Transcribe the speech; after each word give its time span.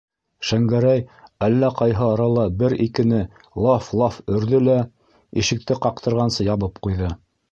Шәңгәрәй 0.51 1.01
әллә 1.47 1.69
ҡайһы 1.81 2.07
арала 2.13 2.45
бер-икене 2.61 3.19
«лаф-лаф» 3.67 4.17
өрҙө 4.37 4.61
лә 4.69 4.79
ишекте 5.43 5.79
ҡаҡтырғансы 5.87 6.51
ябып 6.51 6.83
ҡуйҙы. 6.89 7.13